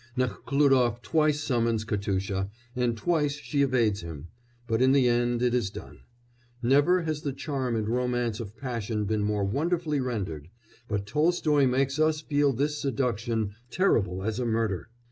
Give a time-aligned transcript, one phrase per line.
[0.17, 4.29] Nekhlúdof twice summons Katusha, and twice she evades him,
[4.65, 5.99] but in the end it is done.
[6.63, 10.49] Never has the charm and romance of passion been more wonderfully rendered,
[10.87, 14.89] but Tolstoy makes us feel this seduction terrible as a murder.